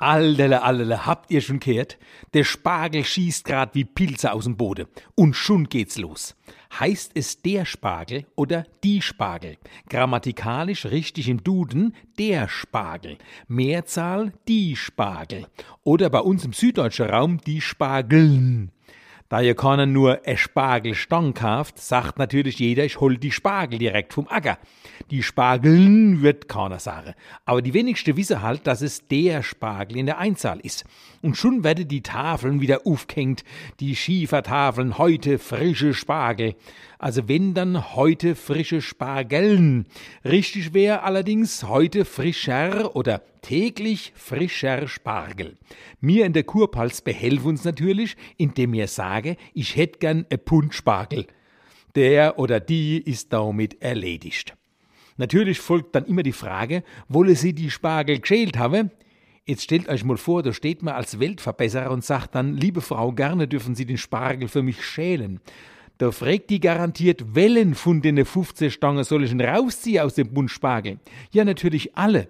Allele, 0.00 0.62
allele, 0.62 1.04
habt 1.04 1.30
ihr 1.30 1.42
schon 1.42 1.60
gehört? 1.60 1.98
Der 2.32 2.44
Spargel 2.44 3.04
schießt 3.04 3.44
grad 3.44 3.74
wie 3.74 3.84
Pilze 3.84 4.32
aus 4.32 4.44
dem 4.44 4.56
Boden. 4.56 4.86
Und 5.14 5.36
schon 5.36 5.68
geht's 5.68 5.98
los. 5.98 6.34
Heißt 6.78 7.12
es 7.14 7.42
der 7.42 7.66
Spargel 7.66 8.26
oder 8.34 8.64
die 8.82 9.02
Spargel? 9.02 9.58
Grammatikalisch 9.90 10.86
richtig 10.86 11.28
im 11.28 11.44
Duden 11.44 11.94
der 12.18 12.48
Spargel. 12.48 13.18
Mehrzahl 13.46 14.32
die 14.48 14.74
Spargel. 14.74 15.46
Oder 15.84 16.08
bei 16.08 16.20
uns 16.20 16.46
im 16.46 16.54
süddeutschen 16.54 17.10
Raum 17.10 17.38
die 17.38 17.60
Spargeln. 17.60 18.72
Da 19.30 19.40
ihr 19.40 19.54
keiner 19.54 19.86
nur 19.86 20.26
e 20.26 20.36
Spargelstang 20.36 21.34
kauft, 21.34 21.78
sagt 21.78 22.18
natürlich 22.18 22.58
jeder, 22.58 22.84
ich 22.84 22.98
hol 22.98 23.16
die 23.16 23.30
Spargel 23.30 23.78
direkt 23.78 24.12
vom 24.12 24.26
Acker. 24.26 24.58
Die 25.12 25.22
Spargeln 25.22 26.20
wird 26.20 26.48
keiner 26.48 26.80
sagen. 26.80 27.14
Aber 27.44 27.62
die 27.62 27.72
wenigsten 27.72 28.16
wissen 28.16 28.42
halt, 28.42 28.66
dass 28.66 28.82
es 28.82 29.06
der 29.06 29.44
Spargel 29.44 29.98
in 29.98 30.06
der 30.06 30.18
Einzahl 30.18 30.58
ist. 30.58 30.84
Und 31.22 31.36
schon 31.36 31.62
werden 31.62 31.86
die 31.86 32.02
Tafeln 32.02 32.60
wieder 32.60 32.88
aufgehängt, 32.88 33.44
die 33.78 33.94
Schiefertafeln, 33.94 34.98
heute 34.98 35.38
frische 35.38 35.94
Spargel. 35.94 36.56
Also 36.98 37.28
wenn 37.28 37.54
dann 37.54 37.94
heute 37.94 38.34
frische 38.34 38.82
Spargeln. 38.82 39.86
Richtig 40.24 40.74
wäre 40.74 41.04
allerdings 41.04 41.62
heute 41.68 42.04
frischer 42.04 42.96
oder 42.96 43.22
täglich 43.42 44.12
frischer 44.14 44.88
Spargel. 44.88 45.56
Mir 46.00 46.26
in 46.26 46.32
der 46.32 46.44
Kurpals 46.44 47.02
behelfen 47.02 47.48
uns 47.48 47.64
natürlich, 47.64 48.16
indem 48.36 48.70
mir 48.70 48.88
sage, 48.88 49.36
ich 49.54 49.76
hätte 49.76 49.98
gern 49.98 50.26
e 50.30 50.36
Pund 50.36 50.74
Spargel. 50.74 51.26
Der 51.94 52.38
oder 52.38 52.60
die 52.60 52.98
ist 52.98 53.32
damit 53.32 53.82
erledigt. 53.82 54.56
Natürlich 55.16 55.60
folgt 55.60 55.94
dann 55.94 56.06
immer 56.06 56.22
die 56.22 56.32
Frage, 56.32 56.82
wolle 57.08 57.34
sie 57.34 57.52
die 57.52 57.70
Spargel 57.70 58.20
geschält 58.20 58.56
haben? 58.56 58.90
Jetzt 59.44 59.64
stellt 59.64 59.88
euch 59.88 60.04
mal 60.04 60.16
vor, 60.16 60.42
da 60.42 60.52
steht 60.52 60.82
man 60.82 60.94
als 60.94 61.18
Weltverbesserer 61.18 61.90
und 61.90 62.04
sagt 62.04 62.34
dann, 62.34 62.56
liebe 62.56 62.80
Frau, 62.80 63.12
gerne 63.12 63.48
dürfen 63.48 63.74
Sie 63.74 63.84
den 63.84 63.98
Spargel 63.98 64.48
für 64.48 64.62
mich 64.62 64.84
schälen. 64.84 65.40
Da 65.98 66.12
fragt 66.12 66.48
die 66.50 66.60
garantiert, 66.60 67.34
wellen 67.34 67.74
von 67.74 68.00
den 68.00 68.24
15 68.24 68.70
Stangen 68.70 69.04
soll 69.04 69.24
ich 69.24 69.30
denn 69.30 69.40
rausziehen 69.42 70.02
aus 70.02 70.14
dem 70.14 70.32
Bund 70.32 70.50
Spargel? 70.50 70.98
Ja, 71.32 71.44
natürlich 71.44 71.96
alle. 71.96 72.28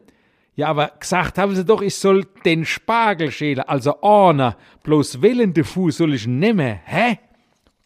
Ja, 0.60 0.68
aber 0.68 0.92
gesagt 1.00 1.38
haben 1.38 1.56
sie 1.56 1.64
doch, 1.64 1.80
ich 1.80 1.94
soll 1.94 2.26
den 2.44 2.66
Spargel 2.66 3.32
schälen, 3.32 3.60
also 3.60 4.02
einer. 4.02 4.58
Bloß 4.82 5.22
wellende 5.22 5.64
Fuß 5.64 5.96
soll 5.96 6.12
ich 6.12 6.26
nehmen. 6.26 6.80
Hä? 6.84 7.18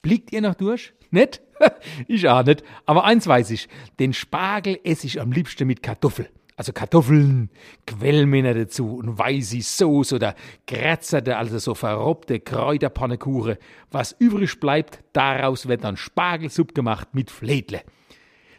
Blickt 0.03 0.33
ihr 0.33 0.41
noch 0.41 0.57
durch? 0.57 0.93
Nicht? 1.13 1.41
ich 2.09 2.29
auch 2.29 2.43
nicht. 2.45 2.65
Aber 2.85 3.05
eins 3.05 3.29
weiß 3.29 3.53
ich, 3.53 3.69
den 4.01 4.13
Spargel 4.13 4.81
esse 4.83 5.07
ich 5.07 5.21
am 5.21 5.31
liebsten 5.31 5.69
mit 5.69 5.85
Kartoffel. 5.85 6.29
Also 6.57 6.73
Kartoffeln, 6.73 7.49
Quellmänner 7.87 8.55
dazu 8.55 8.97
und 8.97 9.21
weiße 9.21 9.61
Soße 9.61 10.17
oder 10.17 10.35
grätzerte, 10.67 11.37
also 11.37 11.61
so 11.61 11.77
verrobte 11.77 12.41
Kräuterpannekuchen. 12.41 13.57
Was 13.93 14.17
übrig 14.19 14.59
bleibt, 14.59 14.99
daraus 15.13 15.69
wird 15.69 15.85
dann 15.85 15.97
Spargelsuppe 15.97 16.75
gemacht 16.75 17.11
mit 17.13 17.31
Fledle. 17.31 17.83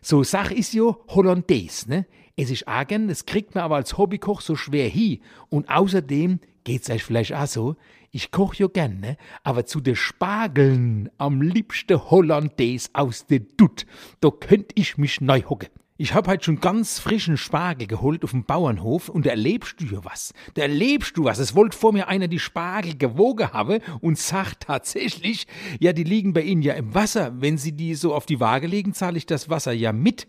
So 0.01 0.23
Sach 0.23 0.51
ist 0.51 0.73
jo 0.73 1.03
Hollandaise, 1.09 1.89
ne? 1.89 2.05
Es 2.37 2.49
ist 2.49 2.67
argen, 2.67 3.07
das 3.07 3.25
kriegt 3.25 3.55
man 3.55 3.63
aber 3.63 3.77
als 3.77 3.97
Hobbykoch 3.97 4.41
so 4.41 4.57
schwer 4.57 4.89
hin. 4.89 5.21
Und 5.49 5.69
außerdem 5.69 6.39
geht's 6.65 6.89
euch 6.89 7.03
vielleicht 7.03 7.33
auch 7.33 7.47
so, 7.47 7.75
ich 8.11 8.31
koch 8.31 8.55
jo 8.55 8.67
gern, 8.67 8.99
ne? 8.99 9.17
aber 9.43 9.65
zu 9.65 9.79
de 9.79 9.95
Spargeln 9.95 11.09
am 11.17 11.41
liebsten 11.41 11.97
Hollandaise 12.09 12.89
aus 12.93 13.25
de 13.25 13.45
Dutt, 13.55 13.85
da 14.19 14.31
könnt 14.31 14.71
ich 14.75 14.97
mich 14.97 15.21
neu 15.21 15.43
hocke. 15.43 15.69
Ich 15.97 16.13
hab 16.13 16.27
halt 16.27 16.43
schon 16.43 16.59
ganz 16.59 16.99
frischen 16.99 17.37
Spargel 17.37 17.87
geholt 17.87 18.25
auf 18.25 18.31
dem 18.31 18.43
Bauernhof 18.43 19.07
und 19.07 19.25
da 19.25 19.29
erlebst 19.29 19.79
du 19.79 19.85
ja 19.85 20.03
was. 20.03 20.33
Da 20.55 20.63
erlebst 20.63 21.15
du 21.15 21.23
was. 21.23 21.39
Es 21.39 21.55
wollte 21.55 21.77
vor 21.77 21.93
mir 21.93 22.09
einer 22.09 22.27
die 22.27 22.39
Spargel 22.39 22.97
gewogen 22.97 23.53
haben 23.53 23.79
und 24.01 24.17
sagt 24.17 24.63
tatsächlich, 24.63 25.47
ja, 25.79 25.93
die 25.93 26.03
liegen 26.03 26.33
bei 26.33 26.41
Ihnen 26.41 26.63
ja 26.63 26.73
im 26.73 26.93
Wasser. 26.93 27.39
Wenn 27.39 27.57
Sie 27.57 27.71
die 27.71 27.95
so 27.95 28.13
auf 28.13 28.25
die 28.25 28.41
Waage 28.41 28.67
legen, 28.67 28.93
zahle 28.93 29.17
ich 29.17 29.25
das 29.25 29.49
Wasser 29.49 29.71
ja 29.71 29.93
mit. 29.93 30.27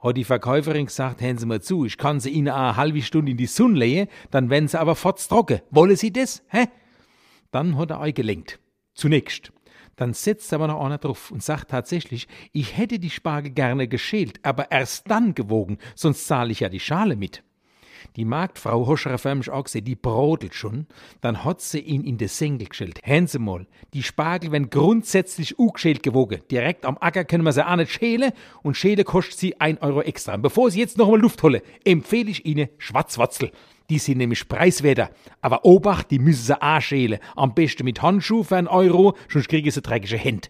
Hat 0.00 0.16
die 0.16 0.24
Verkäuferin 0.24 0.86
gesagt, 0.86 1.20
hören 1.20 1.38
Sie 1.38 1.46
mal 1.46 1.60
zu, 1.60 1.84
ich 1.84 1.98
kann 1.98 2.20
sie 2.20 2.30
Ihnen 2.30 2.48
eine 2.48 2.76
halbe 2.76 3.02
Stunde 3.02 3.32
in 3.32 3.36
die 3.36 3.46
Sonne 3.46 3.78
legen, 3.78 4.08
dann 4.30 4.48
werden 4.48 4.68
Sie 4.68 4.78
aber 4.78 4.94
trocken. 4.94 5.60
Wollen 5.70 5.96
Sie 5.96 6.12
das? 6.12 6.42
Hä? 6.48 6.66
Dann 7.50 7.76
hat 7.76 7.90
er 7.90 8.00
euch 8.00 8.14
gelenkt. 8.14 8.60
Zunächst. 8.94 9.52
Dann 9.96 10.14
setzt 10.14 10.52
aber 10.54 10.68
noch 10.68 10.84
einer 10.84 10.98
drauf 10.98 11.32
und 11.32 11.42
sagt 11.42 11.72
tatsächlich, 11.72 12.28
ich 12.52 12.76
hätte 12.76 13.00
die 13.00 13.10
Spargel 13.10 13.50
gerne 13.50 13.88
geschält, 13.88 14.38
aber 14.44 14.70
erst 14.70 15.10
dann 15.10 15.34
gewogen, 15.34 15.78
sonst 15.96 16.28
zahle 16.28 16.52
ich 16.52 16.60
ja 16.60 16.68
die 16.68 16.78
Schale 16.78 17.16
mit. 17.16 17.42
Die 18.16 18.24
Marktfrau 18.24 18.86
Hoscherer 18.86 19.18
förmlich 19.18 19.50
auch 19.50 19.64
gesehen, 19.64 19.84
die 19.84 19.96
brodelt 19.96 20.54
schon, 20.54 20.86
dann 21.20 21.44
hat 21.44 21.60
sie 21.60 21.80
ihn 21.80 22.04
in 22.04 22.18
de 22.18 22.28
Senkel 22.28 22.68
geschält. 22.68 23.00
Hören 23.04 23.26
Sie 23.26 23.38
mal, 23.38 23.66
die 23.94 24.02
Spargel 24.02 24.52
werden 24.52 24.70
grundsätzlich 24.70 25.58
ugeschält 25.58 26.02
gewogen. 26.02 26.42
Direkt 26.50 26.84
am 26.84 26.98
Acker 27.00 27.24
können 27.24 27.44
wir 27.44 27.52
sie 27.52 27.66
auch 27.66 27.76
nicht 27.76 27.92
schälen 27.92 28.32
und 28.62 28.76
Schäle 28.76 29.04
kostet 29.04 29.38
sie 29.38 29.60
ein 29.60 29.78
Euro 29.78 30.02
extra. 30.02 30.34
Und 30.34 30.42
bevor 30.42 30.70
Sie 30.70 30.80
jetzt 30.80 30.98
noch 30.98 31.08
mal 31.10 31.20
Luft 31.20 31.42
holen, 31.42 31.60
empfehle 31.84 32.30
ich 32.30 32.44
Ihnen 32.44 32.68
Schwarzwatzel. 32.78 33.50
Die 33.90 33.98
sind 33.98 34.18
nämlich 34.18 34.48
preiswerter. 34.48 35.10
Aber 35.40 35.64
Obacht, 35.64 36.10
die 36.10 36.18
müssen 36.18 36.44
sie 36.44 36.62
auch 36.62 36.80
schälen. 36.80 37.20
Am 37.36 37.54
besten 37.54 37.84
mit 37.84 38.02
Handschuh 38.02 38.42
für 38.42 38.56
einen 38.56 38.68
Euro, 38.68 39.16
sonst 39.30 39.48
kriegen 39.48 39.70
sie 39.70 39.80
dreckige 39.80 40.18
Hände. 40.18 40.48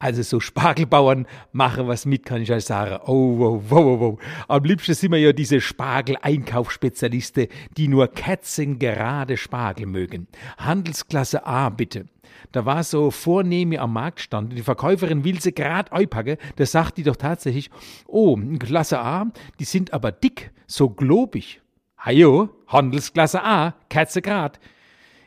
Also 0.00 0.22
so 0.22 0.38
Spargelbauern 0.38 1.26
machen 1.50 1.88
was 1.88 2.06
mit, 2.06 2.24
kann 2.24 2.40
ich 2.40 2.52
euch 2.52 2.64
sagen. 2.64 3.00
Oh, 3.06 3.36
wow, 3.38 3.62
wow, 3.68 4.00
wow. 4.00 4.18
Am 4.46 4.62
liebsten 4.62 4.94
sind 4.94 5.10
wir 5.10 5.18
ja 5.18 5.32
diese 5.32 5.60
Spargel-Einkaufsspezialisten, 5.60 7.48
die 7.76 7.88
nur 7.88 8.06
kerzengerade 8.06 9.36
Spargel 9.36 9.86
mögen. 9.86 10.28
Handelsklasse 10.56 11.44
A, 11.44 11.68
bitte. 11.70 12.06
Da 12.52 12.64
war 12.64 12.84
so 12.84 13.10
vornehme 13.10 13.80
am 13.80 13.92
Marktstand 13.92 14.50
und 14.50 14.56
die 14.56 14.62
Verkäuferin 14.62 15.24
will 15.24 15.40
sie 15.40 15.52
grad 15.52 15.92
einpacken, 15.92 16.36
da 16.54 16.64
sagt 16.64 16.98
die 16.98 17.02
doch 17.02 17.16
tatsächlich, 17.16 17.68
oh, 18.06 18.38
Klasse 18.60 19.00
A, 19.00 19.26
die 19.58 19.64
sind 19.64 19.92
aber 19.92 20.12
dick, 20.12 20.52
so 20.68 20.90
globig. 20.90 21.60
Hajo, 21.98 22.50
Handelsklasse 22.68 23.42
A, 23.42 23.74
Kerzegrad. 23.88 24.60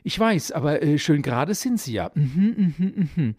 Ich 0.03 0.18
weiß, 0.18 0.53
aber 0.53 0.82
äh, 0.82 0.98
schön 0.98 1.22
gerade 1.22 1.53
sind 1.56 1.78
sie 1.82 1.94
ja. 1.94 2.09
Mhm, 2.16 2.74
mhm, 2.78 3.09
mhm 3.16 3.36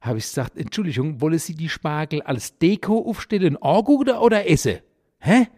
habe 0.00 0.18
ich 0.18 0.24
gesagt, 0.24 0.56
Entschuldigung, 0.56 1.20
wolle 1.20 1.38
Sie 1.38 1.54
die 1.54 1.68
Spargel 1.68 2.22
als 2.22 2.58
Deko 2.58 3.06
aufstellen, 3.08 3.56
Orgu 3.56 4.02
oder, 4.02 4.48
esse? 4.48 4.82
Hä? 5.18 5.48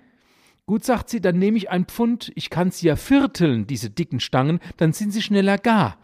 Gut, 0.67 0.85
sagt 0.85 1.11
sie, 1.11 1.21
dann 1.21 1.39
nehme 1.39 1.59
ich 1.59 1.71
ein 1.71 1.87
Pfund, 1.87 2.33
ich 2.35 2.49
kann 2.49 2.71
sie 2.71 2.87
ja 2.87 2.97
vierteln, 2.97 3.67
diese 3.67 3.91
dicken 3.91 4.21
Stangen, 4.21 4.61
dann 4.77 4.93
sind 4.93 5.13
sie 5.13 5.23
schneller 5.23 5.59
gar. 5.59 5.99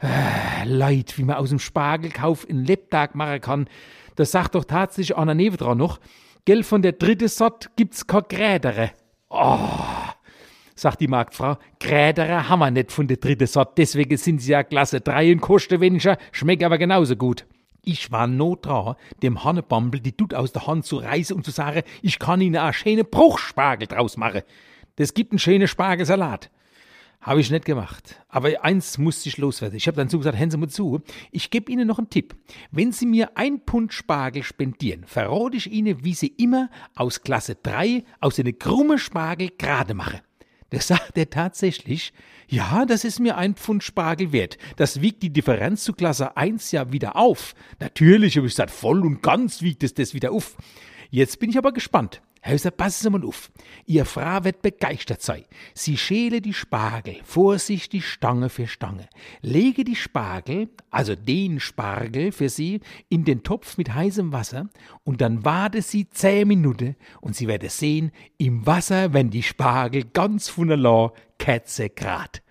Äh, 0.00 0.64
Leid, 0.64 1.18
wie 1.18 1.24
man 1.24 1.36
aus 1.36 1.50
dem 1.50 1.58
Spargelkauf 1.58 2.48
in 2.48 2.64
Lebtag 2.64 3.14
machen 3.14 3.40
kann, 3.40 3.68
das 4.16 4.30
sagt 4.30 4.54
doch 4.54 4.64
tatsächlich 4.64 5.16
einer 5.16 5.34
nebendran 5.34 5.78
noch, 5.78 6.00
gell, 6.44 6.62
von 6.62 6.82
der 6.82 6.92
dritte 6.92 7.28
Sort 7.28 7.70
gibt's 7.76 8.06
kein 8.06 8.22
Grädere. 8.28 8.90
Oh 9.28 10.07
sagt 10.78 11.00
die 11.00 11.08
Marktfrau, 11.08 11.58
Grädere 11.80 12.48
haben 12.48 12.60
wir 12.60 12.70
nicht 12.70 12.92
von 12.92 13.08
der 13.08 13.16
dritten 13.16 13.46
Sorte, 13.46 13.72
deswegen 13.78 14.16
sind 14.16 14.40
sie 14.40 14.52
ja 14.52 14.62
Klasse 14.62 15.00
3 15.00 15.32
und 15.32 15.40
kosten 15.40 15.80
weniger, 15.80 16.18
schmecken 16.32 16.64
aber 16.64 16.78
genauso 16.78 17.16
gut. 17.16 17.46
Ich 17.82 18.10
war 18.12 18.26
not 18.26 18.66
dran, 18.66 18.96
dem 19.22 19.44
Hannebambel 19.44 20.00
die 20.00 20.16
Dut 20.16 20.34
aus 20.34 20.52
der 20.52 20.66
Hand 20.66 20.84
zu 20.84 20.96
reißen 20.96 21.34
und 21.34 21.44
zu 21.44 21.50
sagen, 21.50 21.82
ich 22.02 22.18
kann 22.18 22.40
ihnen 22.40 22.56
einen 22.56 22.72
schönen 22.72 23.06
Bruchspargel 23.08 23.88
draus 23.88 24.16
machen. 24.16 24.42
Das 24.96 25.14
gibt 25.14 25.32
einen 25.32 25.38
schönen 25.38 25.68
Spargelsalat. 25.68 26.50
Habe 27.20 27.40
ich 27.40 27.50
nicht 27.50 27.64
gemacht. 27.64 28.22
Aber 28.28 28.64
eins 28.64 28.96
musste 28.98 29.28
ich 29.28 29.38
loswerden. 29.38 29.76
Ich 29.76 29.88
habe 29.88 29.96
dann 29.96 30.08
zugesagt, 30.08 30.38
hören 30.38 30.50
Sie 30.50 30.56
mal 30.56 30.68
zu, 30.68 31.00
ich 31.32 31.50
gebe 31.50 31.72
Ihnen 31.72 31.88
noch 31.88 31.98
einen 31.98 32.10
Tipp. 32.10 32.36
Wenn 32.70 32.92
Sie 32.92 33.06
mir 33.06 33.36
ein 33.36 33.60
Pfund 33.66 33.92
Spargel 33.92 34.44
spendieren, 34.44 35.04
verrate 35.04 35.56
ich 35.56 35.70
Ihnen, 35.70 36.04
wie 36.04 36.14
Sie 36.14 36.28
immer 36.28 36.70
aus 36.94 37.22
Klasse 37.22 37.56
3 37.56 38.04
aus 38.20 38.38
einer 38.38 38.52
krumme 38.52 38.98
Spargel 38.98 39.50
gerade 39.58 39.94
mache. 39.94 40.22
Da 40.70 40.80
sagt 40.80 41.16
er 41.16 41.30
tatsächlich, 41.30 42.12
ja, 42.46 42.84
das 42.84 43.04
ist 43.04 43.20
mir 43.20 43.36
ein 43.36 43.54
Pfund 43.54 43.82
Spargel 43.82 44.32
wert. 44.32 44.58
Das 44.76 45.00
wiegt 45.00 45.22
die 45.22 45.32
Differenz 45.32 45.84
zu 45.84 45.92
Klasse 45.92 46.36
1 46.36 46.72
ja 46.72 46.92
wieder 46.92 47.16
auf. 47.16 47.54
Natürlich, 47.80 48.36
habe 48.36 48.46
ich 48.46 48.52
gesagt, 48.52 48.70
voll 48.70 49.04
und 49.04 49.22
ganz 49.22 49.62
wiegt 49.62 49.82
es 49.82 49.94
das 49.94 50.12
wieder 50.12 50.32
auf. 50.32 50.56
Jetzt 51.10 51.38
bin 51.38 51.48
ich 51.48 51.56
aber 51.56 51.72
gespannt. 51.72 52.20
Gesagt, 52.42 52.76
passen 52.76 53.02
Sie 53.02 53.10
mal 53.10 53.24
auf. 53.24 53.50
Ihr 53.86 54.04
Frau 54.04 54.44
wird 54.44 54.62
begeistert 54.62 55.22
sein. 55.22 55.44
Sie 55.74 55.96
schäle 55.96 56.40
die 56.40 56.54
Spargel, 56.54 57.16
vorsichtig 57.24 58.06
Stange 58.06 58.48
für 58.48 58.66
Stange. 58.66 59.08
Lege 59.42 59.84
die 59.84 59.96
Spargel, 59.96 60.68
also 60.90 61.14
den 61.14 61.60
Spargel 61.60 62.32
für 62.32 62.48
Sie, 62.48 62.80
in 63.08 63.24
den 63.24 63.42
Topf 63.42 63.76
mit 63.76 63.94
heißem 63.94 64.32
Wasser 64.32 64.68
und 65.04 65.20
dann 65.20 65.44
warte 65.44 65.82
Sie 65.82 66.08
zehn 66.10 66.48
Minuten 66.48 66.96
und 67.20 67.36
Sie 67.36 67.48
werden 67.48 67.68
sehen, 67.68 68.12
im 68.38 68.66
Wasser, 68.66 69.12
wenn 69.12 69.30
die 69.30 69.42
Spargel 69.42 70.04
ganz 70.04 70.48
von 70.48 70.68
der 70.68 70.76
Law 70.76 71.12
Kätze 71.38 71.90
grad. 71.90 72.42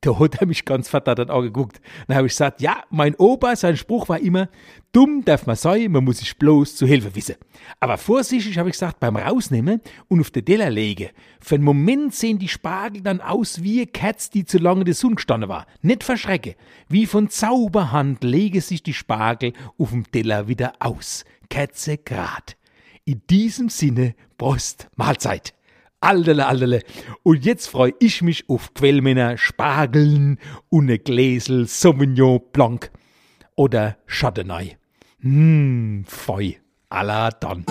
Da 0.00 0.18
hat 0.18 0.34
er 0.40 0.46
mich 0.46 0.64
ganz 0.64 0.88
verdattert 0.88 1.30
angeguckt. 1.30 1.80
Dann 2.06 2.16
habe 2.16 2.26
ich 2.26 2.32
gesagt, 2.32 2.60
ja, 2.60 2.82
mein 2.90 3.14
Opa, 3.16 3.56
sein 3.56 3.76
Spruch 3.76 4.08
war 4.08 4.20
immer, 4.20 4.48
dumm 4.92 5.24
darf 5.24 5.46
man 5.46 5.56
sein, 5.56 5.90
man 5.90 6.04
muss 6.04 6.18
sich 6.18 6.38
bloß 6.38 6.76
zu 6.76 6.86
Hilfe 6.86 7.14
wissen. 7.14 7.36
Aber 7.80 7.98
vorsichtig 7.98 8.58
habe 8.58 8.68
ich 8.68 8.74
gesagt, 8.74 9.00
beim 9.00 9.16
Rausnehmen 9.16 9.80
und 10.08 10.20
auf 10.20 10.30
den 10.30 10.44
Teller 10.44 10.70
legen. 10.70 11.10
Für 11.40 11.56
einen 11.56 11.64
Moment 11.64 12.14
sehen 12.14 12.38
die 12.38 12.48
Spargel 12.48 13.02
dann 13.02 13.20
aus 13.20 13.62
wie 13.62 13.86
Katz, 13.86 14.30
die 14.30 14.44
zu 14.44 14.58
lange 14.58 14.80
in 14.80 14.86
der 14.86 14.94
Sonne 14.94 15.16
gestanden 15.16 15.48
war. 15.48 15.66
Nicht 15.82 16.04
verschrecke. 16.04 16.54
Wie 16.88 17.06
von 17.06 17.28
Zauberhand 17.28 18.22
lege 18.22 18.60
sich 18.60 18.82
die 18.82 18.94
Spargel 18.94 19.52
auf 19.78 19.90
dem 19.90 20.10
Teller 20.10 20.48
wieder 20.48 20.74
aus. 20.78 21.24
Katze 21.50 21.98
grad. 21.98 22.56
In 23.04 23.22
diesem 23.28 23.68
Sinne, 23.70 24.14
Prost, 24.36 24.88
Mahlzeit. 24.96 25.54
Alterle, 26.00 26.46
alterle. 26.46 26.82
Und 27.24 27.44
jetzt 27.44 27.68
freue 27.68 27.92
ich 27.98 28.22
mich 28.22 28.48
auf 28.48 28.72
Quellmänner, 28.74 29.36
Spargeln 29.36 30.38
und 30.68 30.86
ne 30.86 30.98
Gläsel 30.98 31.66
Sauvignon 31.66 32.40
Blanc 32.52 32.90
oder 33.56 33.96
Chardonnay. 34.06 34.76
Mmm, 35.20 36.04
feu. 36.06 36.52
Allah 36.88 37.30
dann. 37.30 37.64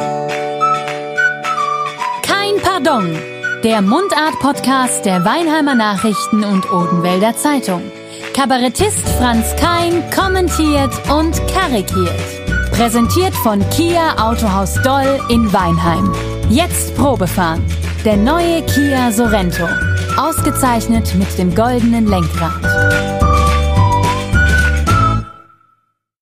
Kein 2.21 2.61
Pardon. 2.61 3.17
Der 3.63 3.81
Mundart-Podcast 3.81 5.05
der 5.05 5.25
Weinheimer 5.25 5.73
Nachrichten 5.73 6.43
und 6.43 6.71
Odenwälder 6.71 7.35
Zeitung. 7.35 7.81
Kabarettist 8.33 9.07
Franz 9.17 9.55
Kein 9.55 10.03
kommentiert 10.11 10.93
und 11.09 11.35
karikiert. 11.47 12.71
Präsentiert 12.71 13.33
von 13.33 13.67
Kia 13.71 14.15
Autohaus 14.29 14.75
Doll 14.83 15.19
in 15.29 15.51
Weinheim. 15.51 16.13
Jetzt 16.49 16.95
Probefahren. 16.95 17.65
Der 18.05 18.15
neue 18.15 18.61
Kia 18.63 19.11
Sorento. 19.11 19.67
Ausgezeichnet 20.17 21.13
mit 21.15 21.37
dem 21.37 21.53
goldenen 21.53 22.07
Lenkrad. 22.07 23.06